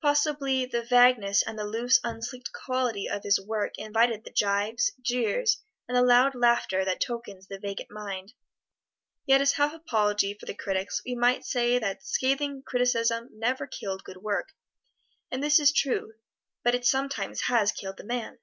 [0.00, 5.58] Possibly the vagueness, and the loose, unsleeked quality of his work invited the gibes, jeers,
[5.88, 8.32] and the loud laughter that tokens the vacant mind;
[9.26, 14.04] yet as half apology for the critics we might say that scathing criticism never killed
[14.04, 14.52] good work;
[15.32, 16.12] and this is true,
[16.62, 18.38] but it sometimes has killed the man.